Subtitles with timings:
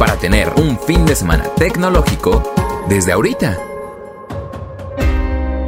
[0.00, 2.42] para tener un fin de semana tecnológico
[2.88, 3.58] desde ahorita.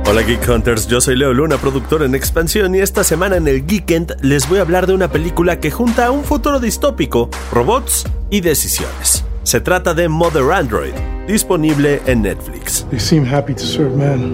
[0.06, 3.66] Hola Geek Hunters, yo soy Leo Luna, productor en Expansión y esta semana en el
[3.66, 8.40] Geekend les voy a hablar de una película que junta un futuro distópico, robots y
[8.40, 9.22] decisiones.
[9.42, 10.94] Se trata de Mother Android,
[11.28, 12.86] disponible en Netflix.
[12.88, 14.32] They seem happy to serve man.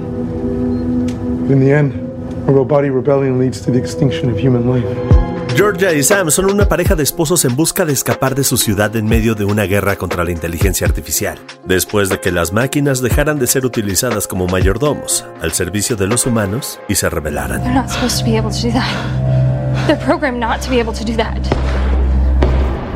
[1.51, 1.93] In the end,
[2.47, 5.18] a robotic rebellion leads to the extinction of human life.
[5.55, 8.95] Georgia y Sam son una pareja de esposos en busca de escapar de su ciudad
[8.97, 13.39] en medio de una guerra contra la inteligencia artificial, después de que las máquinas dejaran
[13.39, 17.63] de ser utilizadas como mayordomos al servicio de los humanos y se rebelaran.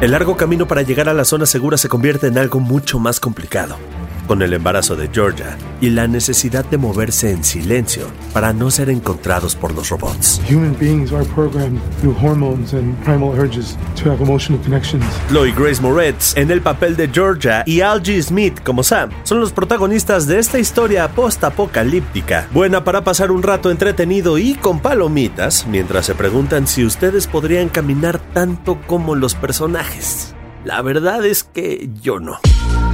[0.00, 3.20] El largo camino para llegar a la zona segura se convierte en algo mucho más
[3.20, 3.76] complicado,
[4.26, 8.90] con el embarazo de Georgia y la necesidad de moverse en silencio para no ser
[8.90, 10.40] encontrados por los robots.
[10.50, 15.04] Human beings are programmed through hormones and primal urges to have emotional connections.
[15.28, 19.52] Chloe Grace Moretz en el papel de Georgia y Algie Smith como Sam son los
[19.52, 26.06] protagonistas de esta historia post-apocalíptica, buena para pasar un rato entretenido y con palomitas mientras
[26.06, 30.34] se preguntan si ustedes podrían caminar tanto como los personajes.
[30.64, 32.38] La verdad es que yo no.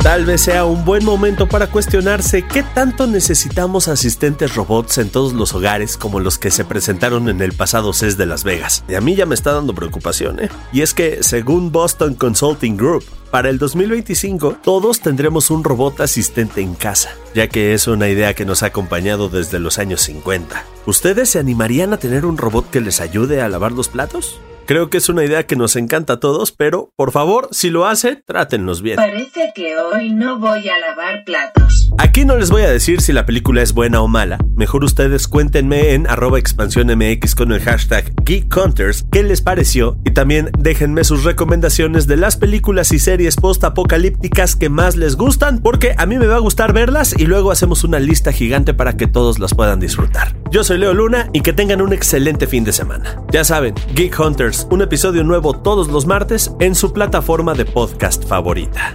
[0.03, 5.33] Tal vez sea un buen momento para cuestionarse qué tanto necesitamos asistentes robots en todos
[5.33, 8.85] los hogares como los que se presentaron en el pasado CES de Las Vegas.
[8.89, 10.51] Y a mí ya me está dando preocupación, ¿eh?
[10.73, 16.63] Y es que, según Boston Consulting Group, para el 2025 todos tendremos un robot asistente
[16.63, 20.65] en casa, ya que es una idea que nos ha acompañado desde los años 50.
[20.87, 24.41] ¿Ustedes se animarían a tener un robot que les ayude a lavar los platos?
[24.69, 27.87] Creo que es una idea que nos encanta a todos, pero por favor, si lo
[27.87, 28.97] hace, trátennos bien.
[28.97, 31.68] Parece que hoy no voy a lavar platos.
[32.01, 34.39] Aquí no les voy a decir si la película es buena o mala.
[34.55, 39.99] Mejor ustedes cuéntenme en arroba expansión MX con el hashtag Geek Hunters qué les pareció
[40.05, 45.59] y también déjenme sus recomendaciones de las películas y series post-apocalípticas que más les gustan,
[45.59, 48.97] porque a mí me va a gustar verlas y luego hacemos una lista gigante para
[48.97, 50.37] que todos las puedan disfrutar.
[50.53, 53.21] Yo soy Leo Luna y que tengan un excelente fin de semana.
[53.33, 58.25] Ya saben, Geek Hunters, un episodio nuevo todos los martes en su plataforma de podcast
[58.25, 58.95] favorita.